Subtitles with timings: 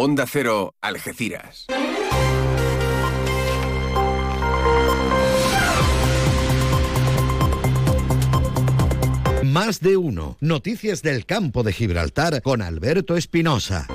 [0.00, 1.66] Onda Cero, Algeciras.
[9.42, 10.36] Más de uno.
[10.40, 13.88] Noticias del campo de Gibraltar con Alberto Espinosa.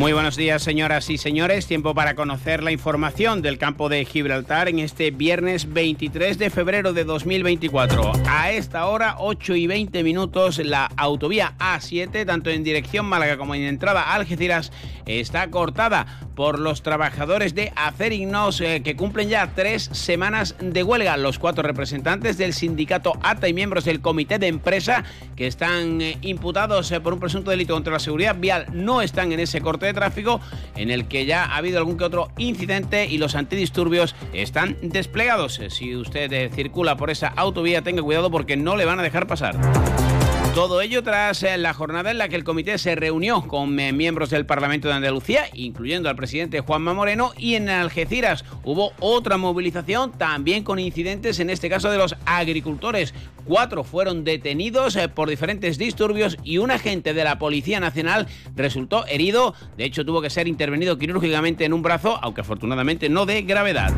[0.00, 1.66] Muy buenos días, señoras y señores.
[1.66, 6.94] Tiempo para conocer la información del campo de Gibraltar en este viernes 23 de febrero
[6.94, 8.10] de 2024.
[8.26, 13.54] A esta hora, 8 y 20 minutos, la autovía A7, tanto en dirección Málaga como
[13.54, 14.72] en entrada a Algeciras,
[15.04, 21.18] está cortada por los trabajadores de Acerignos eh, que cumplen ya tres semanas de huelga.
[21.18, 25.04] Los cuatro representantes del sindicato ATA y miembros del comité de empresa
[25.36, 29.32] que están eh, imputados eh, por un presunto delito contra la seguridad vial no están
[29.32, 30.40] en ese corte tráfico
[30.76, 35.60] en el que ya ha habido algún que otro incidente y los antidisturbios están desplegados.
[35.68, 40.19] Si usted circula por esa autovía, tenga cuidado porque no le van a dejar pasar.
[40.54, 43.92] Todo ello tras eh, la jornada en la que el comité se reunió con eh,
[43.92, 49.36] miembros del Parlamento de Andalucía, incluyendo al presidente Juanma Moreno, y en Algeciras hubo otra
[49.36, 53.14] movilización, también con incidentes, en este caso de los agricultores.
[53.44, 58.26] Cuatro fueron detenidos eh, por diferentes disturbios y un agente de la Policía Nacional
[58.56, 59.54] resultó herido.
[59.76, 63.92] De hecho, tuvo que ser intervenido quirúrgicamente en un brazo, aunque afortunadamente no de gravedad.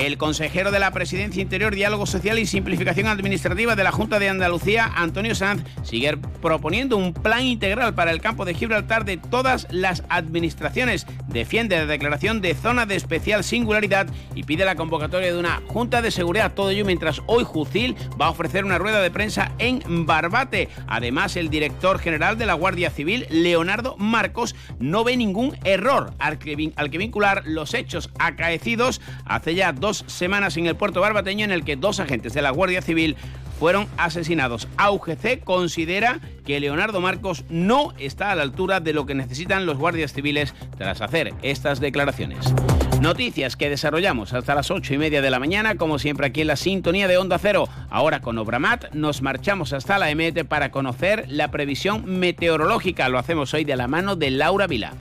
[0.00, 4.30] El consejero de la Presidencia Interior, Diálogo Social y Simplificación Administrativa de la Junta de
[4.30, 9.66] Andalucía, Antonio Sanz, sigue proponiendo un plan integral para el campo de Gibraltar de todas
[9.70, 11.06] las administraciones.
[11.28, 16.00] Defiende la declaración de zona de especial singularidad y pide la convocatoria de una Junta
[16.00, 16.54] de Seguridad.
[16.54, 20.70] Todo ello mientras hoy Jucil va a ofrecer una rueda de prensa en Barbate.
[20.86, 26.38] Además, el director general de la Guardia Civil, Leonardo Marcos, no ve ningún error al
[26.38, 31.64] que, vincular los hechos acaecidos hace ya dos semanas en el puerto barbateño en el
[31.64, 33.16] que dos agentes de la Guardia Civil
[33.58, 34.68] fueron asesinados.
[34.78, 39.76] AUGC considera que Leonardo Marcos no está a la altura de lo que necesitan los
[39.76, 42.54] guardias civiles tras hacer estas declaraciones.
[43.00, 46.48] Noticias que desarrollamos hasta las ocho y media de la mañana, como siempre aquí en
[46.48, 47.68] la sintonía de Onda Cero.
[47.90, 53.08] Ahora con Obramat nos marchamos hasta la EMET para conocer la previsión meteorológica.
[53.08, 54.94] Lo hacemos hoy de la mano de Laura Vila.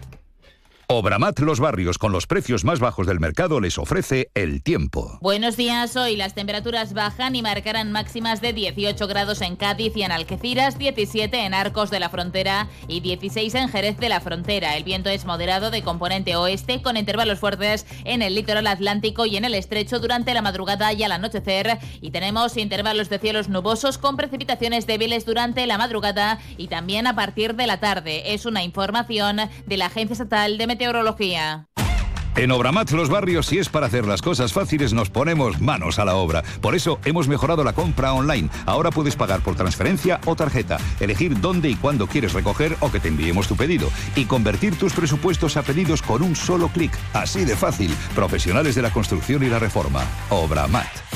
[0.91, 5.19] Obramat Los Barrios, con los precios más bajos del mercado, les ofrece el tiempo.
[5.21, 10.01] Buenos días, hoy las temperaturas bajan y marcarán máximas de 18 grados en Cádiz y
[10.01, 14.77] en Algeciras, 17 en Arcos de la Frontera y 16 en Jerez de la Frontera.
[14.77, 19.37] El viento es moderado de componente oeste, con intervalos fuertes en el litoral atlántico y
[19.37, 21.77] en el estrecho durante la madrugada y al anochecer.
[22.01, 27.13] Y tenemos intervalos de cielos nubosos con precipitaciones débiles durante la madrugada y también a
[27.13, 28.33] partir de la tarde.
[28.33, 31.65] Es una información de la Agencia Estatal de Meteorología meteorología.
[32.37, 36.05] En Obramat Los Barrios, si es para hacer las cosas fáciles, nos ponemos manos a
[36.05, 36.41] la obra.
[36.61, 38.49] Por eso hemos mejorado la compra online.
[38.65, 43.01] Ahora puedes pagar por transferencia o tarjeta, elegir dónde y cuándo quieres recoger o que
[43.01, 46.97] te enviemos tu pedido y convertir tus presupuestos a pedidos con un solo clic.
[47.13, 47.93] Así de fácil.
[48.15, 50.03] Profesionales de la construcción y la reforma.
[50.29, 51.08] Obramat.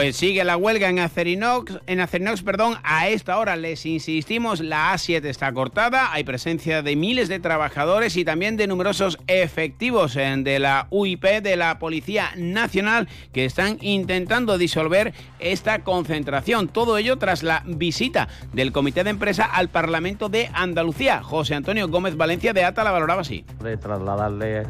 [0.00, 4.94] Pues sigue la huelga en Acerinox, en Acerinox, perdón, a esta hora les insistimos, la
[4.94, 10.36] A7 está cortada, hay presencia de miles de trabajadores y también de numerosos efectivos eh,
[10.38, 16.68] de la UIP, de la Policía Nacional, que están intentando disolver esta concentración.
[16.68, 21.22] Todo ello tras la visita del Comité de Empresa al Parlamento de Andalucía.
[21.22, 23.44] José Antonio Gómez Valencia de ATA la valoraba así.
[23.82, 24.62] Trasladarle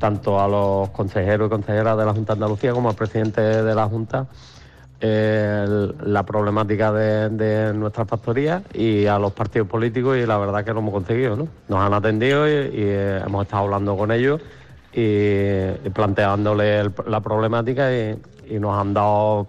[0.00, 3.74] tanto a los consejeros y consejeras de la Junta de Andalucía como al presidente de
[3.76, 4.26] la Junta
[5.02, 10.78] la problemática de, nuestras factorías y a los partidos políticos y la verdad que lo
[10.78, 11.36] hemos conseguido.
[11.36, 11.48] ¿no?
[11.68, 14.40] Nos han atendido y, eh, hemos estado hablando con ellos
[14.92, 18.18] y, planteándole la problemática y,
[18.60, 19.46] nos han dado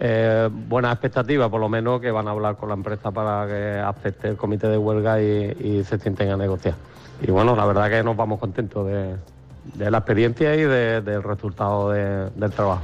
[0.00, 3.78] eh, buenas expectativas, por lo menos que van a hablar con la empresa para que
[3.78, 6.74] acepte el comité de huelga y, se sienten a negociar.
[7.20, 9.14] Y bueno, la verdad que nos vamos contentos de,
[9.74, 12.82] de la experiencia y del resultado del trabajo.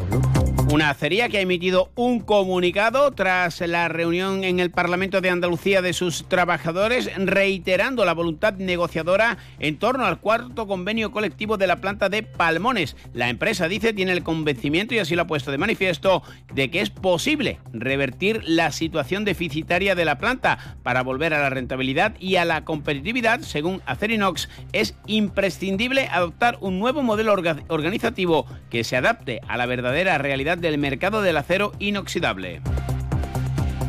[0.73, 5.83] Una acería que ha emitido un comunicado tras la reunión en el Parlamento de Andalucía
[5.83, 11.77] de sus trabajadores, reiterando la voluntad negociadora en torno al cuarto convenio colectivo de la
[11.77, 12.97] planta de Palmones.
[13.13, 16.23] La empresa dice tiene el convencimiento y así lo ha puesto de manifiesto
[16.55, 21.51] de que es posible revertir la situación deficitaria de la planta para volver a la
[21.51, 27.33] rentabilidad y a la competitividad, según Acerinox, es imprescindible adoptar un nuevo modelo
[27.69, 32.61] organizativo que se adapte a la verdadera realidad del mercado del acero inoxidable.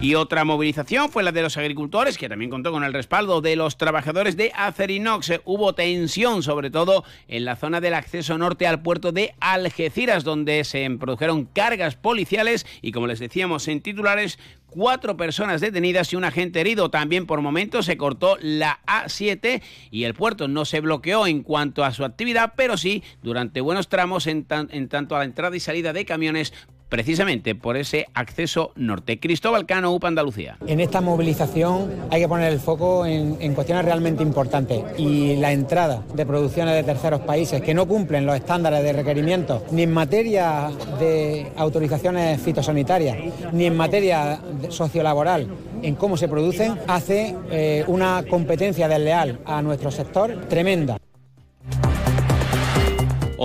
[0.04, 3.56] Y otra movilización fue la de los agricultores, que también contó con el respaldo de
[3.56, 5.32] los trabajadores de Acerinox.
[5.46, 10.66] Hubo tensión, sobre todo en la zona del acceso norte al puerto de Algeciras, donde
[10.66, 14.40] se produjeron cargas policiales y, como les decíamos en titulares,
[14.74, 16.90] cuatro personas detenidas y un agente herido.
[16.90, 21.86] También por momentos se cortó la A7 y el puerto no se bloqueó en cuanto
[21.86, 25.60] a su actividad, pero sí durante buenos tramos en, en tanto a la entrada y
[25.60, 26.54] salida de camiones
[26.94, 29.20] precisamente por ese acceso norte.
[29.20, 30.58] Cristóbal Cano, UPA Andalucía.
[30.68, 36.04] En esta movilización hay que poner el foco en, cuestiones realmente importantes y la entrada
[36.14, 40.70] de producciones de terceros países que no cumplen los estándares de requerimiento ni en materia
[41.00, 43.18] de autorizaciones fitosanitarias
[43.52, 45.48] ni en materia sociolaboral
[45.82, 51.00] en cómo se producen hace eh, una competencia desleal a nuestro sector tremenda.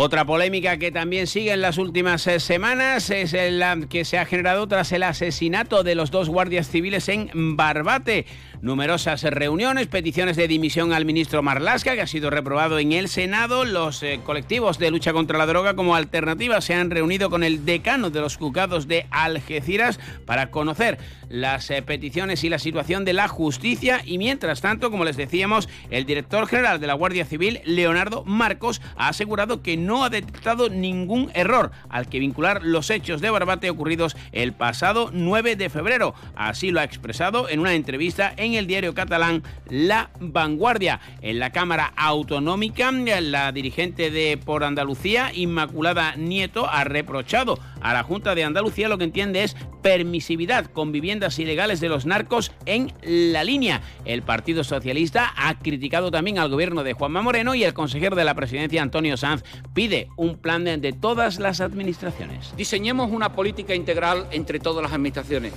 [0.01, 4.27] Otra polémica que también sigue en las últimas eh, semanas es la que se ha
[4.27, 8.25] generado tras el asesinato de los dos guardias civiles en Barbate.
[8.61, 13.65] Numerosas reuniones, peticiones de dimisión al ministro Marlasca, que ha sido reprobado en el Senado.
[13.65, 17.65] Los eh, colectivos de lucha contra la droga como alternativa se han reunido con el
[17.65, 23.13] decano de los juzgados de Algeciras para conocer las eh, peticiones y la situación de
[23.13, 24.03] la justicia.
[24.05, 28.83] Y mientras tanto, como les decíamos, el director general de la Guardia Civil, Leonardo Marcos,
[28.97, 33.71] ha asegurado que no ha detectado ningún error al que vincular los hechos de Barbate
[33.71, 36.15] ocurridos el pasado 9 de febrero.
[36.35, 41.01] Así lo ha expresado en una entrevista en el diario catalán La Vanguardia.
[41.23, 48.03] En la Cámara Autonómica, la dirigente de Por Andalucía, Inmaculada Nieto, ha reprochado a la
[48.03, 52.93] Junta de Andalucía lo que entiende es permisividad con viviendas ilegales de los narcos en
[53.03, 53.83] la línea.
[54.05, 58.25] El Partido Socialista ha criticado también al gobierno de Juanma Moreno y el consejero de
[58.25, 59.43] la presidencia, Antonio Sanz,
[59.75, 62.55] pide un plan de todas las administraciones.
[62.57, 65.53] Diseñemos una política integral entre todas las administraciones.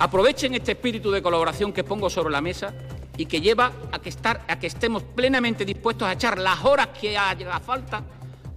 [0.00, 2.72] Aprovechen este espíritu de colaboración que pongo sobre la mesa
[3.18, 8.02] y que lleva a que, estemos plenamente dispuestos a echar las horas que haga falta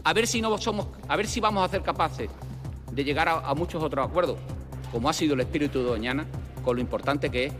[0.05, 2.29] a ver si somos, a ver si vamos a ser capaces
[2.89, 4.37] de llegar a, a muchos otros acuerdos,
[4.89, 6.25] como ha sido el espíritu de Doñana,
[6.63, 7.53] con lo importante que es,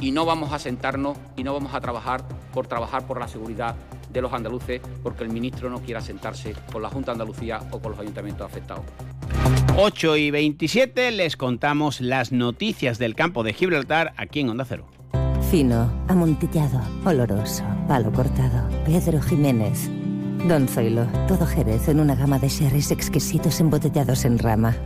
[0.00, 3.74] y no vamos a sentarnos y no vamos a trabajar por trabajar por la seguridad
[4.12, 7.80] de los andaluces porque el ministro no quiera sentarse con la Junta de Andalucía o
[7.80, 8.84] con los ayuntamientos afectados.
[9.76, 14.86] 8 y 27 les contamos las noticias del campo de Gibraltar aquí en Onda Cero.
[15.50, 19.90] Fino, amontillado, oloroso, palo cortado, Pedro Jiménez.
[20.46, 24.76] Don Zoilo, todo Jerez en una gama de sherries exquisitos embotellados en rama.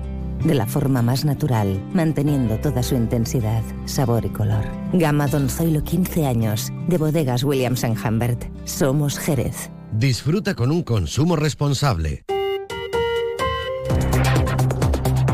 [0.43, 4.65] De la forma más natural, manteniendo toda su intensidad, sabor y color.
[4.95, 8.47] Gama Don Zoilo 15 años, de bodegas Williams⁇ Humbert.
[8.65, 9.71] Somos Jerez.
[9.93, 12.25] Disfruta con un consumo responsable.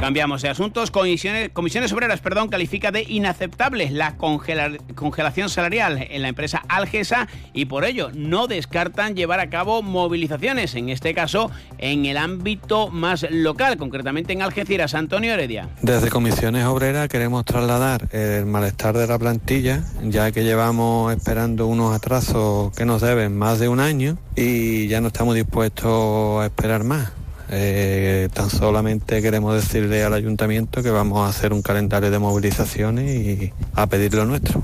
[0.04, 0.90] Cambiamos de asuntos.
[0.90, 7.64] Comisiones, Obreras perdón, califica de inaceptable la congela, congelación salarial en la empresa Algesa y
[7.64, 13.26] por ello no descartan llevar a cabo movilizaciones, en este caso en el ámbito más
[13.30, 14.94] local, concretamente en Algeciras.
[14.94, 15.70] Antonio Heredia.
[15.80, 21.96] Desde Comisiones Obreras queremos trasladar el malestar de la plantilla, ya que llevamos esperando unos
[21.96, 26.84] atrasos que nos deben más de un año y ya no estamos dispuestos a esperar
[26.84, 27.23] más.
[27.56, 33.14] Eh, tan solamente queremos decirle al ayuntamiento que vamos a hacer un calendario de movilizaciones
[33.14, 34.60] y a pedir lo nuestro.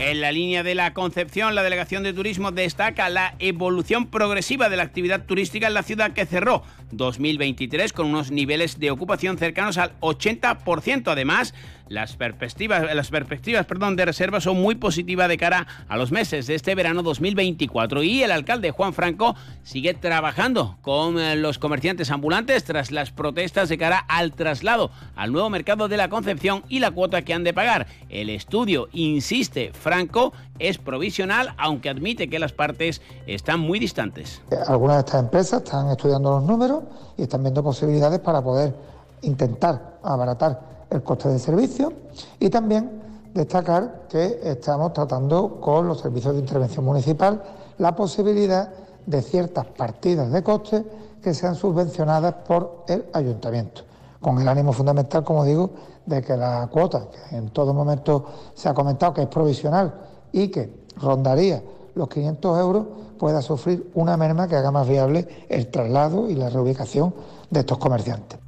[0.00, 4.76] En la línea de la Concepción, la Delegación de Turismo destaca la evolución progresiva de
[4.76, 6.62] la actividad turística en la ciudad que cerró
[6.96, 11.08] 2023 con unos niveles de ocupación cercanos al 80%.
[11.08, 11.54] Además,
[11.88, 16.46] las perspectivas, las perspectivas perdón, de reserva son muy positivas de cara a los meses
[16.46, 22.10] de este verano 2024 y el alcalde Juan Franco sigue trabajando con eh, los comerciantes
[22.10, 26.78] ambulantes tras las protestas de cara al traslado al nuevo mercado de la Concepción y
[26.78, 27.86] la cuota que han de pagar.
[28.08, 34.40] El estudio, insiste Franco, es provisional, aunque admite que las partes están muy distantes.
[34.66, 36.83] Algunas de estas empresas están estudiando los números
[37.16, 38.74] y están viendo posibilidades para poder
[39.22, 41.92] intentar abaratar el coste de servicio
[42.38, 47.42] y también destacar que estamos tratando con los servicios de intervención municipal
[47.78, 48.70] la posibilidad
[49.06, 50.84] de ciertas partidas de coste
[51.22, 53.82] que sean subvencionadas por el ayuntamiento,
[54.20, 55.70] con el ánimo fundamental, como digo,
[56.06, 59.94] de que la cuota, que en todo momento se ha comentado que es provisional
[60.32, 61.62] y que rondaría
[61.94, 62.86] los 500 euros,
[63.18, 67.14] pueda sufrir una merma que haga más viable el traslado y la reubicación
[67.50, 68.38] de estos comerciantes.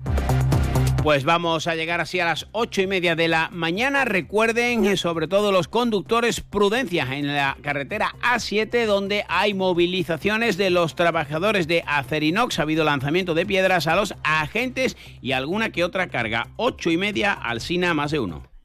[1.06, 4.04] Pues vamos a llegar así a las ocho y media de la mañana.
[4.04, 10.96] Recuerden, sobre todo los conductores, prudencia en la carretera A7, donde hay movilizaciones de los
[10.96, 12.58] trabajadores de Acerinox.
[12.58, 16.48] Ha habido lanzamiento de piedras a los agentes y alguna que otra carga.
[16.56, 18.55] Ocho y media al SINA más de uno.